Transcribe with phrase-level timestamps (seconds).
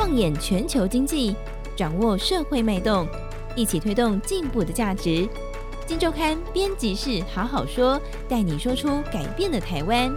[0.00, 1.36] 放眼全球经济，
[1.76, 3.06] 掌握社会脉动，
[3.54, 5.28] 一起推动进步的价值。
[5.86, 10.10] 金周刊编辑室好好说，带你说出改变的台湾。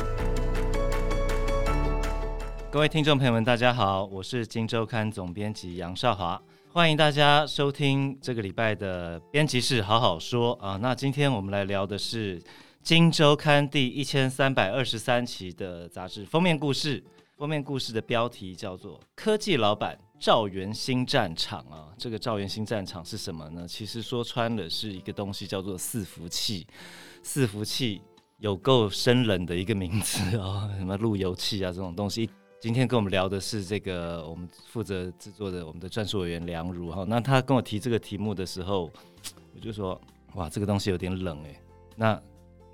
[2.72, 6.42] 各位听众朋友们，大家好，我是金周刊总编辑杨少华，
[6.72, 10.80] 欢迎大家收听这个礼拜的编辑室好好说啊。
[10.82, 12.42] 那今天我们来聊的是
[12.82, 17.04] 金周刊第一千三百二十三期的杂志封面故事。
[17.36, 23.68] 封面故事的标题叫做《科技老板赵元新战场》啊，这个赵元新战场是什么呢？
[23.68, 26.68] 其实说穿了是一个东西，叫做伺服器。
[27.24, 28.02] 伺服器
[28.38, 32.30] 有够生冷的一个名字啊，什么路由器啊这种东西。
[32.62, 38.92] 今天跟我们聊的是这个我们负责制作的我们的专属委员梁如哈，那他跟我提这个题目的时候，
[39.56, 40.00] 我就说
[40.36, 41.60] 哇，这个东西有点冷哎。
[41.96, 42.22] 那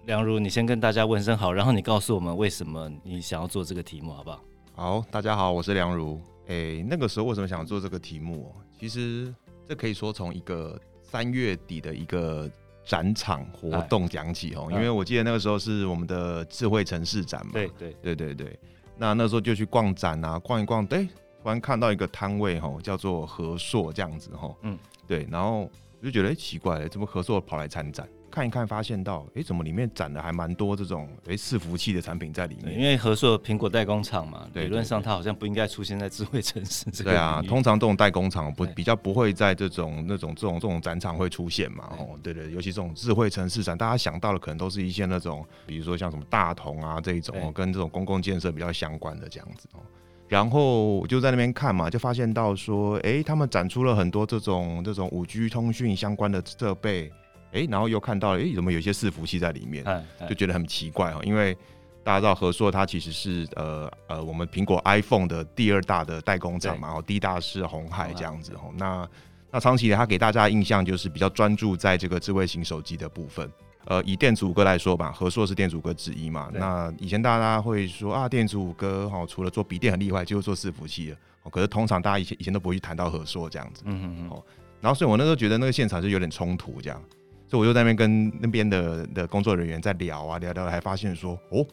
[0.05, 4.43] 梁如，你先跟大家问声好，然后你告诉我们为什么你想要做这个题目，好不好？
[4.79, 6.21] 好，大家好，我是梁如。
[6.47, 8.55] 诶、欸，那个时候为什么想做这个题目？
[8.79, 9.35] 其实
[9.67, 12.49] 这可以说从一个三月底的一个
[12.85, 17.51] 展场活动讲起哦，因为我记得那个时候是我们的智慧城市展嘛。
[17.51, 18.57] 对对对对对。
[18.97, 21.03] 那那时候就去逛展啊，逛一逛，对，
[21.43, 24.55] 突然看到一个摊位吼，叫做和硕这样子吼。
[24.61, 28.07] 嗯，对，然后我就觉得、欸、奇怪了，怎么和硕跑来参展？
[28.29, 32.77] 看一看，发现到，哎、欸，怎么里面展的还蛮多这种，哎、欸，伺服器的产品在里面。
[32.79, 37.11] 因为合作苹果代工厂嘛，理论上它好像不应该出现在智慧城市这个。
[37.11, 41.89] 对啊， 通常这种代工厂不比较不会在这种那种这种这种展场会出现嘛。
[41.97, 49.79] 哦，对对，尤其这种智慧城市展，大家想到的可能都是一些那种，比如说像什么大同啊这一种，跟这种公共建设比较相关的这样子哦。
[50.27, 57.11] 然后我就在那边看嘛，就发现到说，哎、欸，他们展出了很多这种这种五 G 通讯相关的设备。
[57.51, 59.83] 哎，然后又看到了，哎，怎么有一些伺服器在里面，
[60.27, 61.21] 就觉得很奇怪哦。
[61.23, 61.55] 因为
[62.03, 68.71] 大家知道和硕它其实是呃呃我们苹果 iPhone 的第二大的代工厂嘛，然后第一大是红海这样子哦。
[68.77, 69.07] 那
[69.51, 73.51] 那长期以来它给大家的印象就是比较专注在这个智慧型手机的部分。
[73.85, 76.51] 呃，以电子五哥来说吧，和硕是电子五哥之一嘛。
[76.53, 81.17] 那以前大家会说啊，电子五哥哈，除了做笔电很厉害，就是做伺服器的。
[81.49, 83.81] 可是通常大家以前以前都不会去谈到和硕这样子。
[83.85, 84.29] 嗯嗯嗯。
[84.29, 84.43] 哦，
[84.81, 87.01] 然后所以我那时候觉得那个现场就有点冲突这样。
[87.49, 91.65] 所以我就在那边跟那边的的工作人员在聊啊聊聊，还发现说哦，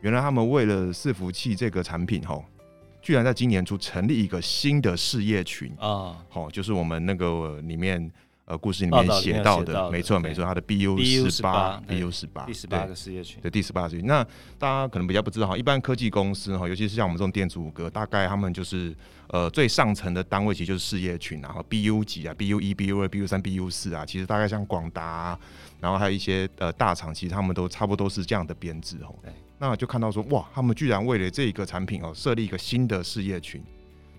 [0.00, 2.40] 原来他们为了伺服器这个产品哈，
[3.02, 8.10] 居然在今年初成立一个新的事业群啊，好，就是我们那个里面。
[8.48, 14.08] 呃，故事里面写到的，没错没错，它的 BU 十八，BU 十八，第十八个事业群，对，第十八个事业群。
[14.08, 14.24] 那
[14.58, 25.38] 大家可能比较不知道哈，一般科技公司哈，尤其是像我们这种电子五哥，大概他们就是呃最上层的单位其实就是事业群，然后 BU 几啊，BU 一、BU 二、BU 三、BU 四啊，其实大概像广达，
[25.78, 29.14] 然后还有一些呃大厂，其实他们都差不多是这样的编制哦。
[29.58, 33.62] 那就看到说哇，他们居然为了这一个产品哦，设立一个新的事业群。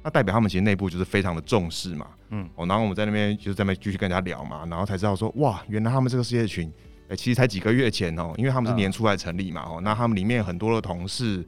[0.01, 6.71] 那代表他们其实内部就是非常的重视嘛，嗯，哦，然后我们在那边就是在那边继续跟人家聊嘛，然后才知道说，哇，原来他们这个事业群，
[7.03, 11.45] 哎、欸，其实才几个月前哦，因为他们是年初来成立嘛，哦，那他们里面很多的同事，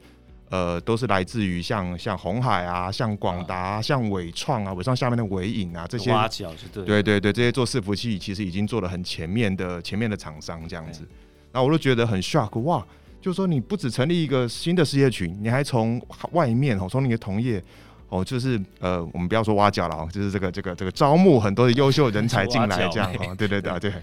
[0.49, 11.07] 呃，都是来自于像像红海啊，像广达、啊，像伟创啊，伟创下面的伟影啊这些，挖角是对，对对对，这些做伺服器其实已经做了很前面的前面的厂商这样子，
[11.53, 12.85] 那我都觉得很 shock，哇，
[13.21, 17.63] 就是说你不只成立一个新的事业群，你还从外面哦，从你的同业。
[18.11, 23.93] 哦，就是呃，我们不要说挖角了哦，就是这个这个这个招募很多的优秀人才进来这样哦，对对 对对，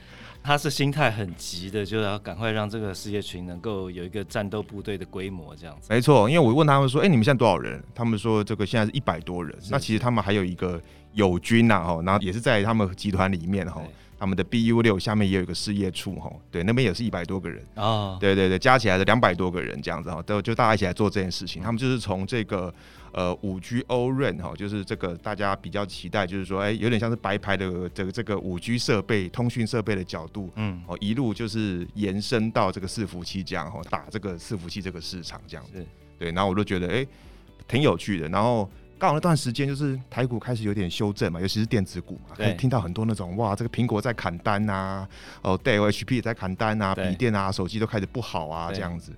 [0.42, 5.88] 他是心态很急的，就要赶快让这个事业群能够有一个战斗部队的规模这样子。
[5.91, 7.82] 没错，因为我问他们说，哎、欸，你们现在多少人？
[7.94, 10.80] 他们说这个现在是一百多人，那其实他们还有一个
[11.12, 13.82] 友军呐哈，然后也是在他们集团里面哈。
[14.20, 18.19] 他们的 BU 六下面也有一个事业处哈，对，那边也是一百多个人啊，oh.
[18.19, 21.62] 对对对，加起来的两百多个人这样子哈，都就大家一起来做这件事情。
[21.62, 22.75] 他们就是从这个
[23.12, 35.86] 呃五 G O-RAN 哈，就是这个大家比较期待，就是说哎、欸，有点像是白牌的这个这个五 G 设备、通讯设备的角度，嗯，哦，一路就是延伸到这个伺服器这样哈，打这个伺服器这个市场这样子，
[36.19, 37.08] 对，然后我就觉得哎、欸，
[37.66, 38.69] 挺有趣的，然后。
[39.00, 45.08] 刚好那段时间就是台股开始有点修正嘛，尤其是电子股嘛，可以听到很多那种哇，这个苹果在砍单呐、啊，
[45.43, 49.12] 哦对，HP 也在砍单啊，笔电啊，手机都开始不好啊这样子，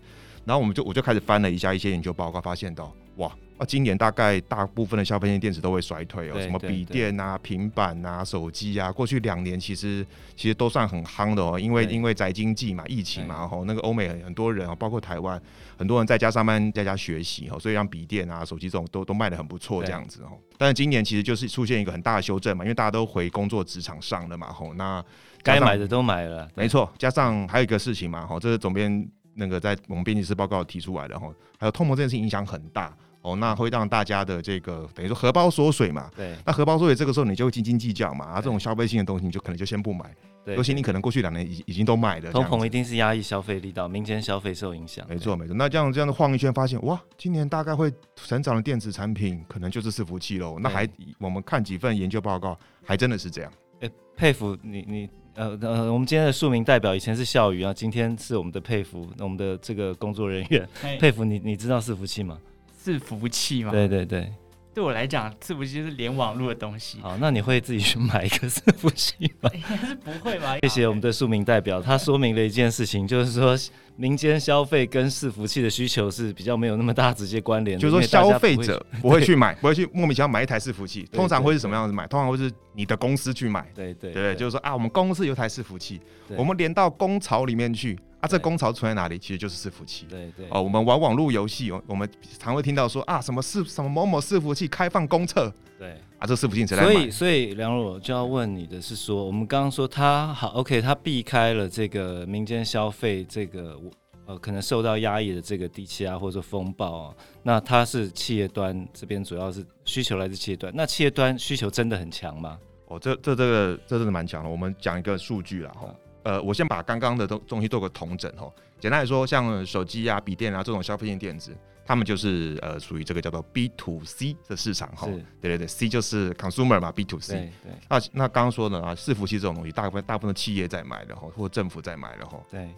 [0.44, 3.32] 然后我们就我就开始翻了一下一些研究报告，发现到哇。
[3.60, 10.04] 啊，今年大概大部分的消费性电子都会衰退哦，什么笔电啊、平板啊、手机啊，过去两年其实
[10.34, 15.38] 其实都算很夯的哦，因为因为宅经济嘛、疫情嘛，吼那个欧美很很多人哦，包括台湾
[15.76, 20.30] 很多人在家上班、在家学习哦，所以让笔电啊、手机这种都都卖的很不错这样子哦。
[20.56, 25.04] 但是今年其实就是出现一个很大的修正嘛，因为大家都回工作职场上了嘛，吼那
[25.42, 26.90] 该买的都买了，没错。
[26.96, 32.96] 加上还有一个事情嘛，吼这是总编那个在我们编辑室报告提出来的吼，还有通膨这件事情影响很大。
[33.22, 36.10] 哦，那会让大家的这个等于说荷包缩水嘛。
[36.16, 36.34] 对。
[36.44, 40.04] 那荷包缩水这个时候你就会斤斤计较嘛，啊，这种消费性的东西你就可能就先不买。
[40.44, 40.56] 对。
[40.56, 42.32] 尤其你可能过去两年已已经都买了。
[42.32, 45.06] 通膨一定是压抑消费力道，民间消费受影响。
[45.08, 45.54] 没错没错。
[45.54, 50.58] 那这样这样的晃一圈，发现哇，今年大概会成长的电子产品可能就是伺服器喽。
[50.58, 50.88] 那还
[51.18, 53.52] 我们看几份研究报告，还真的是这样。
[53.80, 60.66] 哎、欸，佩服你你呃呃，我们今天的庶民代表以前是笑宇啊，今天是我们的佩服，我们的这个工作人员
[60.98, 62.38] 佩服你，你知道伺服器吗？
[62.82, 63.70] 伺服器嘛？
[63.72, 64.32] 对对对，
[64.72, 66.98] 对我来讲，伺服器就是连网络的东西。
[67.00, 69.50] 好，那你会自己去买一个伺服器吗？
[69.52, 70.56] 应 该是不会吧。
[70.62, 73.54] 谢谢我们的庶民代表，他说明了一件事情，就是说
[73.96, 77.82] 民间消费跟伺服器的需求是比较没有那么大直接关联的。
[77.82, 82.06] 就是说消费者 不会去买，不会去莫名其妙买一台伺服器，通常会是什么样子买？
[82.06, 83.66] 通常会是你的公司去买。
[83.74, 86.00] 对对对，就是说啊，我们公司有台伺服器，
[86.36, 87.98] 我们连到工巢里面去。
[88.20, 89.18] 啊，这工潮存在哪里？
[89.18, 90.06] 其实就是伺服器。
[90.08, 90.46] 对对。
[90.50, 92.08] 哦，我们玩网络游戏，我们
[92.38, 95.52] 常会听到说啊，什么伺什么某某伺服器开放公测。
[95.78, 95.92] 对。
[96.18, 96.92] 啊，这伺服器谁来买？
[96.92, 103.80] 所以，所以梁若就要问你的是说，我们刚刚说他好，OK，他避开了这个民间消费这个
[104.26, 112.58] 呃可能受到压抑的这个低气压或者说风暴啊，那他是企业端这边主要是需求来自企业端，那企业端需求真的很强吗？
[112.88, 114.50] 哦，这这这个这真的蛮强的。
[114.50, 115.94] 我们讲一个数据啦，哈。
[116.22, 118.52] 呃，我先把刚刚的东东西做个统整哦。
[118.78, 125.06] 简单来说，像手机啊、笔电啊这种消费性电子，他们就是呃属于这个叫做 B to C 的市场哈。
[125.40, 127.52] 对对对，C 就是 consumer 嘛，B to C 对。
[127.64, 127.72] 对。
[127.88, 132.40] 那那刚刚说的啊，伺服器这种东西，大部分大部分的企业在买的哈，或者政府在买的哈。
[132.50, 132.68] 对。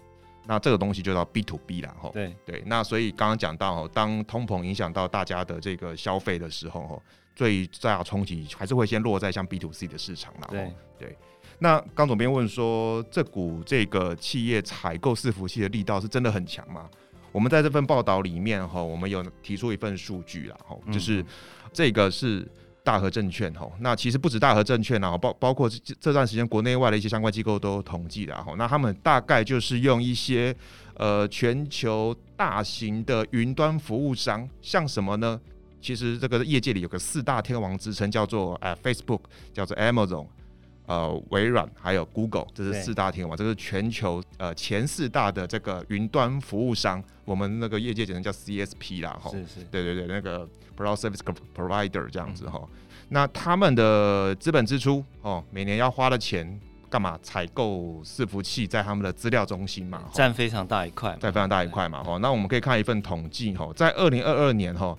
[0.44, 2.10] 那这个东西就叫 B to B 啦哈。
[2.12, 2.62] 对对。
[2.66, 7.02] 那所以刚刚讲到哈，当通膨影响到大家的这个消费的时候哈，
[7.36, 10.48] 最大冲击还是会先落在像 B to C 的市场啦。
[10.50, 11.16] 对对。
[11.62, 16.90] 那刚总编问说，这股这个企业采购伺服器的力道是真的很强吗？
[17.30, 21.24] 我们在这份报道里面哈，我们有提出一份数据啦，哈，就是
[21.72, 22.46] 这个是
[22.82, 23.70] 大和证券哈。
[23.78, 28.54] 那其实不止大和证券啊，包包括这这段时间国内外的一些相关机构都统计的哈。
[28.58, 30.52] 那他们大概就是用一些
[30.96, 35.40] 呃全球大型的云端服务商，像什么呢？
[35.80, 39.20] 其实这个业界里有个四大天王之称，叫做呃 Facebook，
[39.54, 40.26] 叫做 Amazon。
[40.92, 50.46] 呃，微软还有 Google，这是四大天王，这是全球呃前四大的这个云端服务商，我们那个业界简称叫 CSP 啦，哈，是是，对对对，那个
[50.76, 51.20] Cloud Service
[51.56, 52.68] Provider 这样子哈、嗯。
[53.08, 56.60] 那他们的资本支出哦，每年要花的钱
[56.90, 57.18] 干嘛？
[57.22, 62.18] 采购伺服器在他们的资料中心嘛，占非常大一块，占非常大一块嘛，哈。
[62.18, 64.94] 那我们可以看一份统计哈，在二零二二年哈。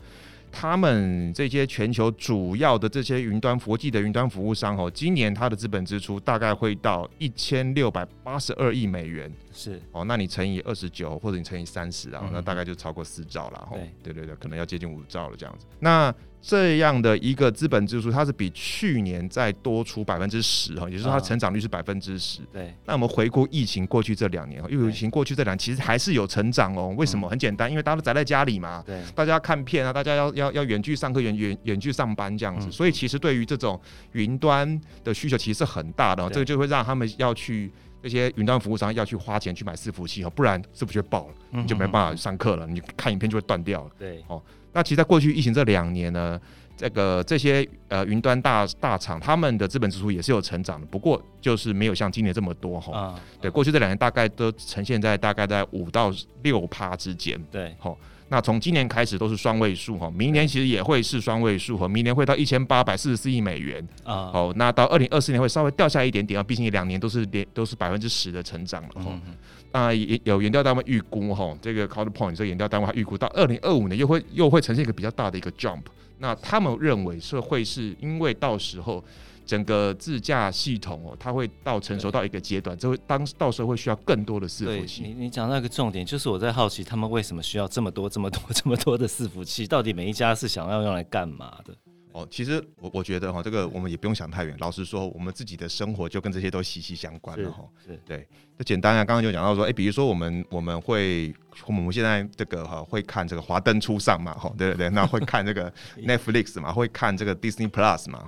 [0.53, 9.81] 他们这些全球主要的这些云端国际的云端服务商哦，今年它的资本支出大概会到一千六百八十二亿美元，是。
[9.91, 13.69] 哦，那你乘以二十九或者你乘以三十啊，那大概就超过四兆了，
[14.03, 15.65] 对对对，可能要接近五兆了这样子。
[15.79, 16.13] 那
[16.45, 22.41] 这样的一个资本支出，它是比去年再多出百分之十哈，也就是说它成长率是百分之十。
[22.51, 22.75] 对。
[22.85, 26.93] 那我们回顾疫情过去这两年，因为疫情过去这两年其实还是有成长哦。
[26.97, 27.29] 为什么？
[27.29, 28.83] 很简单，因为大家都宅在家里嘛。
[28.85, 29.01] 对。
[29.15, 33.79] 大家看片啊，大家要要要远距上课、远远远距上班这样子，所以其实对于这种
[34.11, 36.29] 云端的需求其实是很大的。
[36.29, 37.71] 这个就会让他们要去
[38.03, 43.89] 这些云端服务商要去花钱去买伺服器哦，不然伺服器爆了，你就没办法上课了，你看影片就会断掉了。
[43.97, 44.21] 对。
[44.27, 44.41] 哦。
[44.73, 46.37] 那其实，在过去疫情这两年呢，
[46.75, 52.97] 这个这些呃云端大大厂，他们的资本支出也是有成长的，不过就是没有像今年这么多哈。
[52.97, 57.39] 啊，对，过去这两年大概都呈现在大概在五到六趴之间。
[57.49, 57.97] 对，好，
[58.33, 64.31] 那从今年开始都是双位数哈，明年其实也会是双位数哈，明年会到一千八百四十四亿美元啊。
[64.33, 69.21] 好，那到二零二四年会稍微掉下一点点啊，毕竟两年都是连都是百分之十的成长了哈。
[69.27, 69.35] 嗯
[69.71, 75.83] 啊，也有研调单位预估哈，这个 Counterpoint 这个研调单位还预估到二零二五年又会又会呈现一个比较大的一个 jump。
[76.17, 79.03] 那他们认为是会是因为到时候
[79.45, 85.03] 整个自驾系统哦，它会到成熟到一个阶段，就会当到时候会需要更多的伺服器。
[85.03, 91.75] 你你讲到一个重点，就是我在好奇他们为什么需要这么多这么多这么多的伺服器，到底每一家是想要用来干嘛的？
[92.13, 94.55] 哦，其实我我觉得哈，这个我们也不用想太远。
[94.59, 97.63] 老实说，我们自己的生活就跟这些都息息相关了哈。
[97.83, 99.03] 是，对，就简单啊。
[99.03, 101.33] 刚刚就讲到说，哎、欸，比如说我们我们会
[101.65, 105.73] 我们现在这个哈会看这个华灯初上嘛，哈，对对对，那会看这个
[106.05, 108.23] Netflix 嘛，会看这个 Disney Plus 嘛，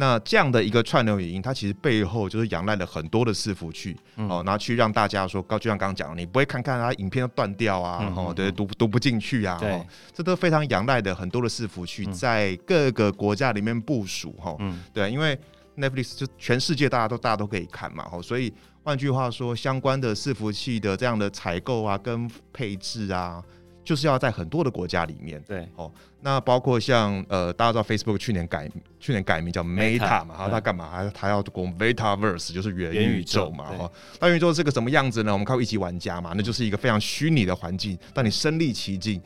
[0.00, 14.56] 那这样的一个串流影音，它其实背后就是仰赖了很多的伺服器，哦，然后去让大家说，高就像刚刚讲，你不会看看它影片都断掉啊，哦，对，读读不进去啊，对，这都非常仰赖的很多的伺服器在各个国家里面部署，哈，
[14.92, 15.36] 对，因为
[15.76, 23.42] Netflix 就全世界大家都大家都可以看嘛，哦，所以换句话说，相关的伺服器的这样的采购啊跟配置啊。
[23.88, 25.90] 就是要在很多的国家里面，对，哦，
[26.20, 30.90] 那包括像呃，大家知道 Facebook 去年改去年改名叫 Meta 嘛，然后它干嘛？
[30.92, 33.64] 它它要攻 Metaverse，就是元宇宙嘛。
[33.64, 33.90] 哈，
[34.20, 35.32] 那元宇宙是个什么样子呢？
[35.32, 39.18] 我们靠一级玩家嘛，那就是一个非常虚拟的环境，但你身临其境。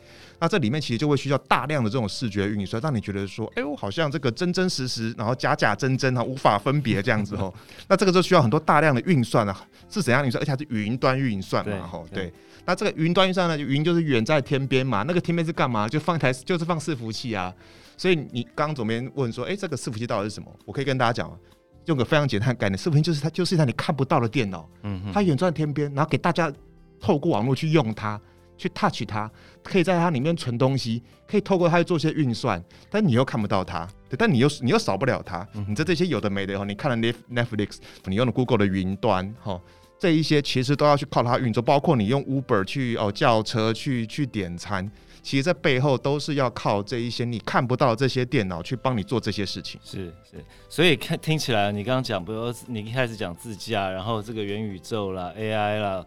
[0.43, 7.55] 那这里面其实就会需要大量的这种视觉运算，让你觉得说，哎呦，好像这个真真实实，然后假假真真啊，无法分别这样子哦。
[7.87, 9.57] 那这个就需要很多大量的运算啊，
[9.89, 10.43] 是怎样运算？
[10.43, 12.33] 而且还是云端运算嘛，吼，对。
[12.65, 15.89] 那这个云端运算呢，云就是远在天边嘛，那个天边是干嘛？
[15.89, 17.55] 就放一台，就是放伺服器啊。
[17.97, 20.53] 所以你刚刚总编问说，哎，这个伺服器到底是什么？
[20.65, 21.39] 我可以跟大家讲，
[21.85, 26.53] 用个非常简单的概念，伺服器就是它就是一台你看不到的电脑，嗯，它远在天边，然后给大家
[26.99, 28.21] 透过网络去用它，
[28.63, 29.31] 去 touch 它，
[29.63, 35.47] 可以在它里面存东西，可以透过它去做些运算，但你又看不到它，对，但你又你又少不了它。
[35.67, 36.97] 你在这些有的没的哦，你看了
[37.31, 39.61] Netflix，你用了 Google 的云端，哈。
[39.99, 44.91] 这一些其实都要去靠它运作，包括你用 Uber 去哦叫车去去点餐，
[45.23, 49.81] 其实在背后都是要靠这一些你看不到这些电脑去帮你做这些事情。
[49.85, 56.05] 是是，所以看听起来，你刚刚讲，比如你一开始讲自驾，然后这个元宇宙啦、AI 啦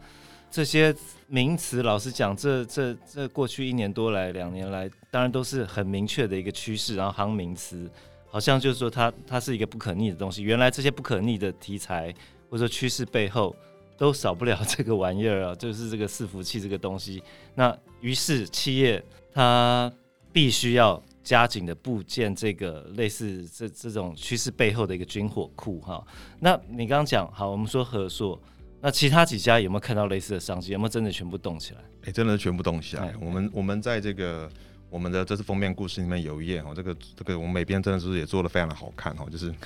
[0.55, 0.95] 这些
[1.27, 7.91] 名词，老实讲，这这这过去一年多来、两年来，当然都是很明确的一个趋势，然后行名词，
[8.29, 10.43] 好像就是说它它是一个不可逆的东西。
[10.43, 12.13] 原来这些不可逆的题材
[12.49, 13.53] 或者说趋势背后。
[13.97, 17.23] 都少不了这个玩意儿啊，就是这个伺服器这个东西。
[17.53, 19.01] 那于是企业
[19.33, 19.89] 它
[20.33, 26.05] 必须要加紧的部建这个类似这这种趋势背后的一个军火库哈。
[26.41, 28.37] 那你刚刚讲好，我们说合作，
[28.81, 30.71] 那其他几家有没有看到类似的商机？
[30.73, 31.79] 有没有真的全部动起来？
[32.01, 33.13] 哎、欸，真的全部动起来。
[33.19, 34.49] 我们我们在这个
[34.89, 39.53] 我们的这次封面故事里面有一页哦，这个这个我们每边真的是也做的非常的好看哦，就是。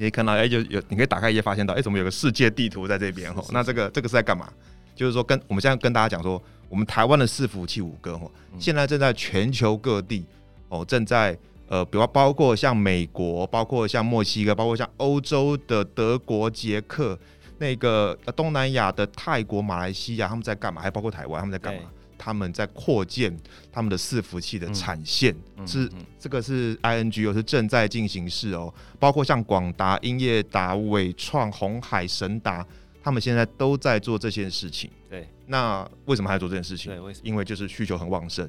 [0.00, 3.30] 你可以看到，哎、欸，就有你可以打开一页，发现到，哎、欸，怎么有个世界地图在这边？
[3.34, 4.50] 吼，那这个这个是在干嘛？
[4.96, 10.24] 就是说，跟我们现在跟大家讲说，我们台湾的伺服器五哥，吼，现在正在全球各地，
[10.70, 11.36] 哦，正在
[11.68, 17.18] 呃，比如包括像美国，包括像墨西哥，包括像欧洲的德国、捷克，
[17.60, 20.80] 那个东南亚的泰国、马来西亚，他们在干嘛？
[20.80, 21.90] 还包括台湾，他们在干嘛？
[22.16, 23.34] 他们在扩建
[23.70, 28.72] 他们的伺服器的产线，嗯、是、嗯嗯、这个是 ING 哦，是正在进行式哦。
[28.98, 32.66] 包括像广达、英业达、伟创、红海、神达，
[33.02, 34.90] 他们现在都在做这件事情。
[35.08, 36.92] 对，那为什么还要做这件事情？
[36.92, 37.26] 对，为什么？
[37.26, 38.48] 因为就是需求很旺盛。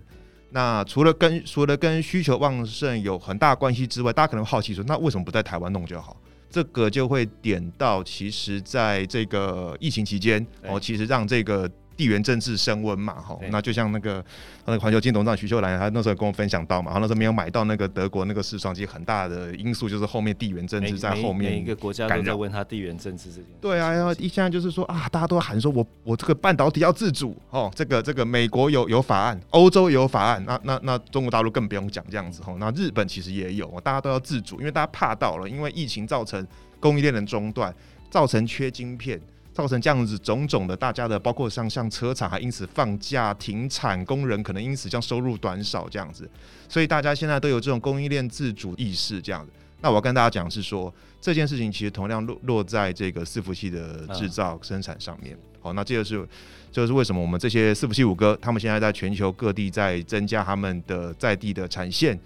[0.49, 6.17] 那除了跟除了跟需求旺盛有很大关系之外，大家可能好奇说，那为什么不在台湾弄就好？
[6.51, 11.71] 这个就会点到，其实在这个疫情期间哦，其实让这个。
[12.01, 14.25] 地缘政治升温嘛，哈，那就像那个
[14.65, 21.51] 那个环球金董事长徐秀兰，他那时候跟我分享到嘛，然后那时候没有买到那个德国那个视窗，其实很大的因素就是后面地缘政治在后面。
[21.51, 23.51] 每一个国家都在问他地缘政治这件事。
[23.61, 36.43] 对啊，然后一现在就是说啊，大家都喊说我我这个半导体要自主哦，这个这个美国有有法案，欧洲也有法案，那那那中国大陆更不用讲这样子哈，那日本其实也有，大家都要自主，因为大家怕到了，因为疫情造成
[36.79, 37.71] 供应链的中断，
[38.09, 39.21] 造成缺晶片。
[39.61, 46.27] 造成这样子种种的，大家的包括像像车厂还因此放假停产，工人可能因此将收入短少这样子，
[46.67, 49.51] 所以大家现在都有这种供应链自主意识这样子。
[49.79, 55.37] 那我要跟大家讲是说，这件事情其实同样落落在这个伺服器的制造生产上面。
[55.59, 56.27] 好，那这个是
[56.71, 62.19] 就是为什么我们这些伺服器五哥他们现在在全球各地在增加他们的在地的产线，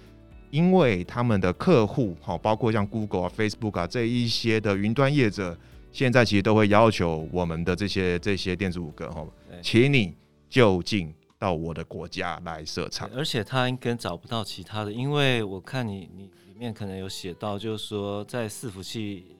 [0.51, 5.57] 因为他们的客户好，包括像 Google 啊、Facebook 啊这一些的云端业者。
[5.95, 9.25] 现在其实都会要求我们的这些这些电子五哥哈，
[9.61, 10.13] 请你
[10.49, 19.37] 就近到我的国家来设厂，而且他应该找不到其他的，因为我看你你里面可能有写到，就是说在伺服器。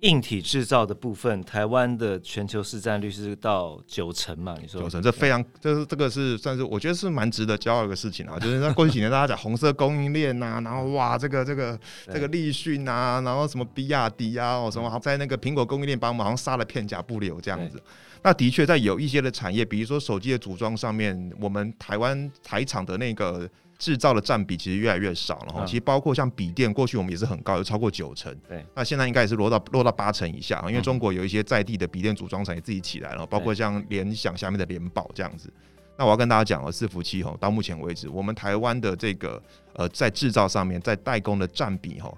[0.00, 4.56] 硬体制造的部分，台湾的全球市占率是到九成嘛？
[4.60, 8.38] 你说九成，这非常，这是这个是算是我觉得是蛮值得骄傲的事情啊。
[8.38, 17.82] 就是在过去几年，大家讲红色供应链呐，然后哇，这个这个这个立讯啊，然后什么比亚迪啊，哦什么在那个苹果供应链帮我们好像杀了片甲不留这样子。
[18.22, 23.48] 那的确在有一些的产业，比如说手机的组装上面，我们台湾台厂的那个。
[23.80, 28.32] 制造的占比其实越来越少了哈，其实包括像笔电，过去我们也是很高，有超过九成。
[28.46, 35.50] 对，那现在应该也是落到落到八成以下，因为中国有一些在地的笔电组装厂也自己起来了，包括像联想下面的联保这样子。
[35.96, 42.12] 那我要跟大家讲哦，伺服器哈，到目前为止，我们台湾的这个呃在制造上面，在代工的占比哈。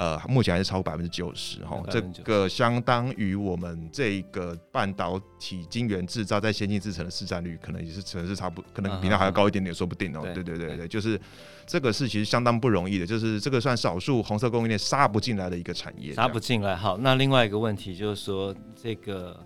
[0.00, 10.22] 呃，目前还是超过百分之九十哈，这个相当于我们这个半导体晶圆制造在先进制程的市占率，可能也是可能是差不，可能比那还要高一点点，说不定哦。
[10.32, 11.20] 对对对对，就是
[11.66, 16.74] 这个是其实相当不容易的，就是这个算少数红色供应链杀不进来的一个产业，杀不进来。
[16.74, 19.38] 好，那另外一个问题就是说，这个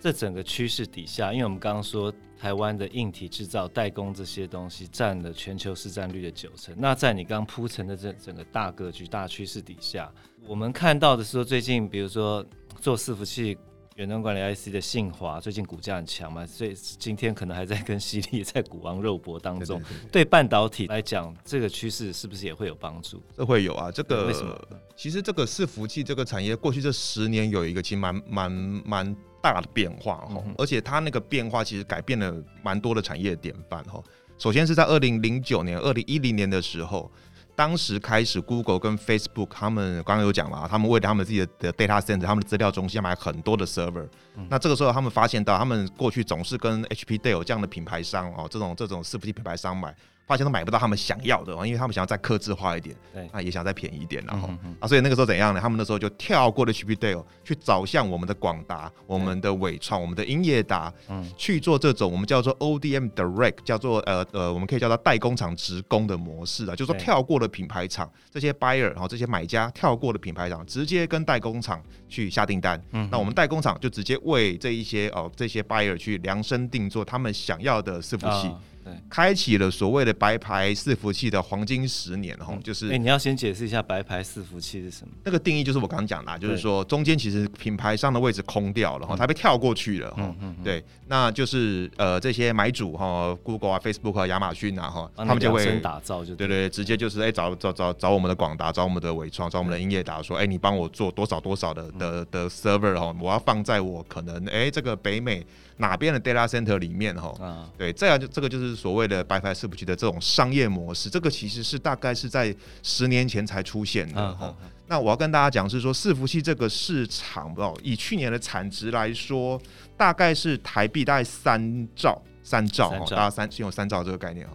[0.00, 6.74] 这整个趋势底下，因为我们刚刚说台湾的硬体制造、代工这些东西占了全球市占率的九成。
[6.78, 10.12] 那在你刚铺陈的这整个大格局、大趋势底下，
[10.46, 12.44] 我们看到的是说，最近比如说
[12.80, 13.56] 做伺服器。
[13.96, 19.80] 远端管理 IC 的信华最近股价很强嘛，所以今天可能还在跟犀利在股王肉搏当中。
[19.80, 23.22] 对，对，对，对半导体来讲，这个趋势是不是也会有帮助？
[23.34, 24.54] 这会有啊，这个为什么？
[24.94, 28.52] 其实这个伺服器这个产业过去这十年有一个其实蛮蛮
[28.84, 29.16] 蛮
[29.52, 34.02] 大的变化哈，嗯、而且它那个变化其实改变了蛮多的产业典范哈。
[34.38, 37.10] 首先是在二零零九年、二零一零年的时候。
[37.58, 44.06] 当时开始，Google 跟 Facebook 他们刚刚有讲了，他们为了他们自己的 data center，他们的资料中心要买很多的 server。
[44.34, 49.96] 嗯、那这个时候，他们发现到，他们过去总是跟 HP、Dell 这样的品牌商哦，这种这种伺服器品牌商买。
[50.26, 54.48] 发现都买不到他们想要的，因为他们想要再克制化一点，对，那也想再便宜一点，然后、
[54.80, 55.60] 啊，所以那个时候怎样呢？
[55.60, 78.48] 他们那时候就跳过了 HP Dell，去找向我们的广达、我们的伟创、我们的英业达，嗯，去做这种我们叫做 ODM Direct，叫做呃呃，我们可以叫它代工厂直供的模式啊，就是说跳过了品牌厂这些 buyer，然后这些买家跳过了品牌厂，直接跟代工厂去下订单，嗯，那我们代工厂就直接为这一些哦这些 buyer 去量身定做他们想要的伺服器。
[78.48, 78.60] 哦
[79.08, 82.90] 开启了所谓的白牌伺服器的黄金十年，哈，就是。
[82.90, 85.12] 哎，你要先解释一下白牌伺服器是什么？
[85.24, 105.44] 那个定义就是我刚刚讲的，就是说中间其实品牌商的位置空掉了，哈，它被跳过去了，哈，对，那就是呃这些买主哈，Google 啊、Facebook 啊、亚马逊啊，哈，他们就会打造，就对对，直接就是哎找找找找我们的广达，找我们的伟创，找我们的英业达，说哎你帮我做多少多少的的的 server 哈，我要放在我可能哎这个北美。
[105.78, 114.54] 哪边的 data center 里面哈，啊、对，这样就这个就是所谓的白牌伺服器的这种商业模式，这个其实是大概是在十年前才出现的哈。
[114.86, 119.60] 那我要跟大家讲是说，伺服器这个市场哦，以去年的产值来说，
[119.96, 124.52] 大概是台币大概三兆，三兆哈，大家三先有三兆这个概念啊，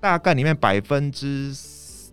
[0.00, 1.52] 大概里面百分之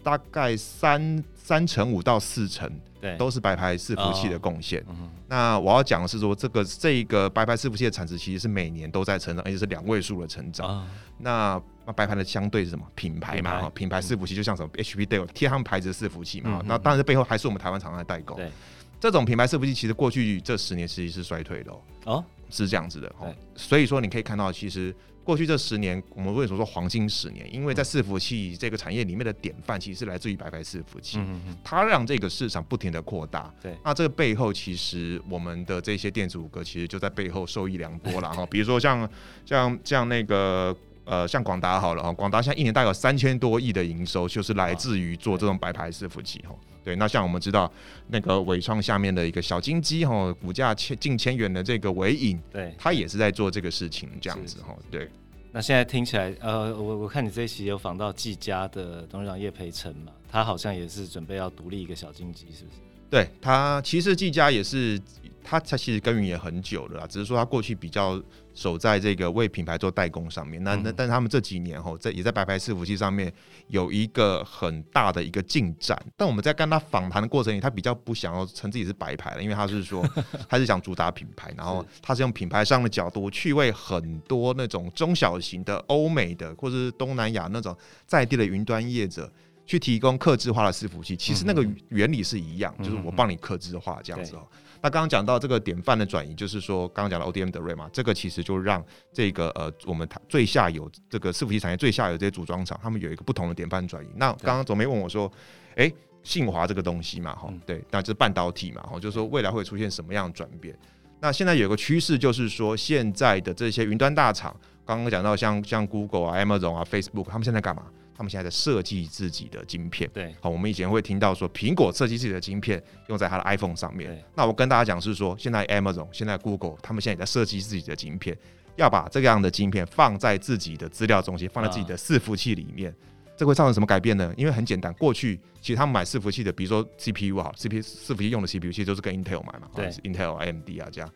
[0.01, 2.67] 大概三三成五到四成。
[3.01, 4.81] 对，都是白牌伺服器的贡献。
[4.81, 10.67] 哦嗯、那我要讲的是说，这个这一个白牌伺服器的产值其实是每年都在成长，而且是两位数的成长。
[10.67, 12.85] 哦、那那白牌的相对是什么？
[12.95, 16.59] 品牌嘛，品牌，品牌伺服器就像什么 HP、Dell 贴他们牌子的伺服器嘛。
[16.61, 18.37] 嗯、那当然，背后还是我们台湾厂商的代工。
[18.37, 18.51] 对，
[18.99, 21.81] 这种品牌伺服器其实过去这十年其实是衰退的哦。
[22.05, 23.33] 哦，是这样子的哦。
[23.55, 24.95] 所以说你可以看到，其实。
[25.21, 27.47] 过去这十年，我们为什么说黄金十年？
[27.53, 31.19] 因为在伺服器这个产业里面的典范，其实是来自于白牌伺服器，
[31.63, 33.53] 它让这个市场不停的扩大。
[33.61, 38.43] 对，那这个背后，其实我们的这些电子五哥其实就在背后受益良多了哈。
[38.47, 39.07] 比如说像
[39.45, 46.55] 像像那个呃，像广达好了哈，广达现在一年大概有三千多亿的营收，就是来自于做这种白牌伺服器哈。
[46.89, 47.71] 对，那像我们知道
[48.07, 54.75] 那个伟创下面的一个小金鸡哈，股价千近千元的这个伟影，对，他也是在做这个事情这样子哈。
[54.89, 55.07] 对，
[55.51, 62.77] 那现在听起来，呃，我我看你这一期有访到技嘉的董事长叶培成嘛，他好像也是准备要独立一个小金鸡，是不是？
[63.09, 64.99] 对他，其实技嘉也是。
[65.41, 68.21] 他他其实耕耘也很久了啦，只是说他过去比较
[68.53, 70.63] 守在这个为品牌做代工上面。
[70.63, 73.33] 那那但是他们这几年吼，在也在白牌伺服器上面
[73.67, 75.99] 有一个很大的一个进展。
[76.15, 80.07] 但我们在跟他访谈的过程里，他比较不想要称自己是白牌了，因为他是说
[80.47, 89.31] 他是想主打品牌，然后他是用品牌商的角度去为很多那种中小型的欧美的或者是东南亚那种在地的云端业者
[89.69, 91.15] 去提供客制化的伺服器。
[91.15, 94.41] 其实那个原理是一样，就是我帮你客制化这样子哦。
[94.81, 104.09] 那刚刚讲到这个典范的转移，就是说刚刚讲的 ODM Direct 嘛，这个其实就让这个呃我们最下游这个伺服器产业最下游这些组装厂，他们有一个不同的典范转移。
[104.15, 105.31] 那刚刚总没问我说，
[105.75, 110.75] 哎、欸，信华这个东西嘛，哈，对，那就是半导体嘛，哈，就是说未来会出现什么样的转变？
[111.19, 117.83] 那现在有个趋势就是说，现在的这些云端大厂，刚刚讲到像像 Google 啊、Amazon 啊、Facebook，他们现在干嘛？
[118.19, 128.37] 他们现在在设计自己的晶片，对，好，我们以前会听到说苹果设计自己的晶片用在它的 iPhone 上面，那我跟大家讲是说，现在 Amazon、现在 Google，他们现在也在设计自己的晶片，
[128.75, 132.95] 要把这样的晶片放在自己的资料中心，放在自己的伺服器里面，啊、
[133.37, 134.33] 这会造成什么改变呢？
[134.35, 141.09] 因为很简单，过去其实他们买伺服器的，比如说 CPU 哈，CPU 伺服器用的 CPU 其实都是跟 Intel 买嘛，对，Intel、AMD 啊这样。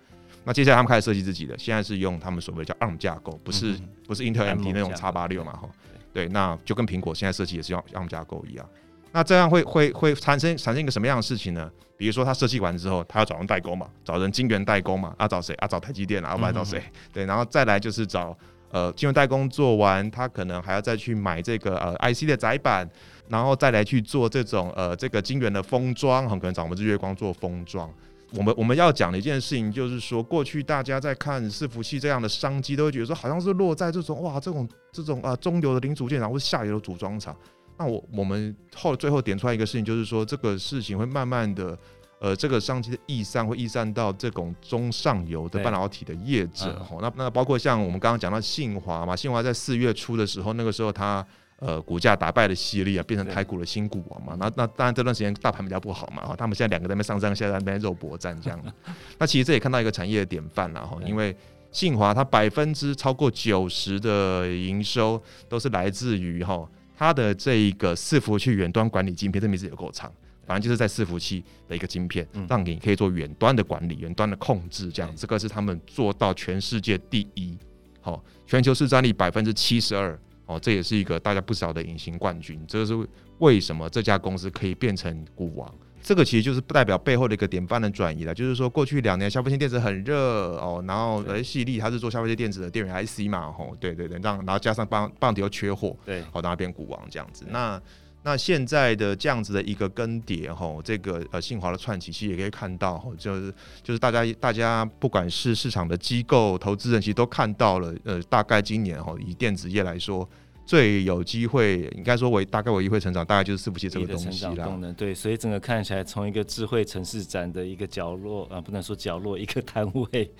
[0.45, 5.69] 那接下来他们开始设计自己的，现在是用他们所谓叫 ARM 架构，不是、嗯、不是 Intel、AMD 那种叉八六嘛，哈。
[6.13, 8.69] 对，那就跟苹果现在设计也是要 ARM 架构一样，
[9.11, 11.69] 那这样会会会产生产生一个什么样的事情呢？
[11.97, 15.53] 比如说他设计完之后，他要找人代工嘛，找人晶圆代工嘛，啊找谁？
[15.55, 16.79] 啊找台积电啊，要不然找谁？
[16.79, 18.37] 嗯、对，然后再来就是找
[18.71, 22.89] 呃晶圆代工做完，他可能还要再去买这个呃 IC 的载板，
[23.29, 27.89] 然后再来去做这种呃这个晶圆的封装，很可能找我们日月光做封装。
[28.35, 37.35] 我们我们要讲的一件事情，就是说，过去大家在看伺服器这样的商机，都会觉得说，好像是落在这种哇，这种这种啊中游的零组件厂或是下游的组装厂。
[37.77, 41.77] 那我我们后最后点出来一个事情，就是说，这个事情会慢慢的，
[42.19, 46.73] 呃，这个商机的溢散会溢散到这种中上游的半导体的业者。
[46.79, 51.25] 哈、嗯，那那包括像我们刚刚讲到信华嘛，信华在四月初的时候，那个时候它。
[51.65, 54.35] 呃，股价打败了矽力啊，变成台股的新股王嘛。
[54.37, 58.59] 那那当然这段时间大盘比较不好嘛，哈，他们现在两个在那边上上下下在那边肉搏战这样。
[59.17, 61.33] 那其实这也看到一个产业的典范了哈，因为
[61.71, 70.11] 信华它百分之超过九十的营收都是来自于哈它的这一个伺服器远端管理晶片，这名字有够长，
[70.45, 77.57] 反正就是在伺服器的一个晶片，让你可以做远端的管理、远端的控制，这样这个是他们做到全世界第一，
[78.01, 80.19] 好，全球市占率百分之七十二。
[80.45, 83.07] 哦，这也是一个大家不少的隐形冠军，这个是
[83.39, 85.73] 为什么这家公司可以变成股王？
[86.01, 88.33] 这个其实就是不代表背后的一个典范的转移了。
[88.33, 97.45] 就是说，过去两年消费性电子很热哦，然后呃，矽力它是做消费性电子的电源 IC 嘛，吼，对对对，让然后加上半半导体又缺货，对，好，让它变股王这样子。
[97.49, 97.81] 那
[98.23, 110.27] 那现在的这样子的一个更迭，吼，这个呃信华的串起，其实也可以看到，就是就是大家大家不管是市场的机构投资人，其实都看到了，呃，大概今年吼以电子业来说。
[110.65, 114.65] 最有机会，应该说为大概唯一会成长，大概就是伺服器这个东西啦。
[114.65, 120.31] 功能对，所以整个看起来，从一个智慧城市展的一个角落啊，不能说角落，一个摊位，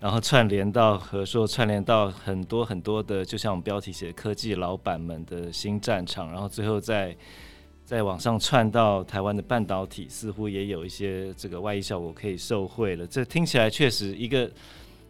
[0.00, 7.14] 然后串联到和说，串联到很多很多的，就像我们标题写的科技老板们的新战场，然后最后再
[7.84, 13.06] 再往上串到台湾的半导体，似乎也有一些这个外溢效果可以受惠了。
[13.06, 14.50] 这听起来确实一个。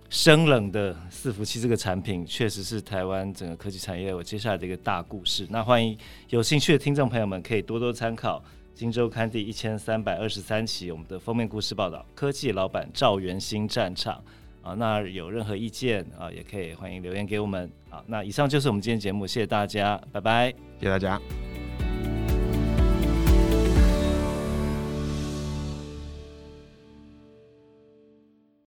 [0.09, 5.47] 生冷的伺服器这个产品，确实是台湾整个科技产业我接下来的一个大故事。
[5.51, 5.97] 那欢迎
[6.31, 8.39] 有兴趣的听众朋友们，可以多多参考
[8.75, 14.23] 《今周刊》第一千三百二十三期我们的封面故事报道：科技老板赵元新战场
[14.63, 14.75] 啊。
[14.75, 17.69] 那有任何意见啊，也可以欢迎留言给我们。
[17.91, 21.56] 好，那以上就是我们今天节目，谢谢大家，拜拜，谢谢大家。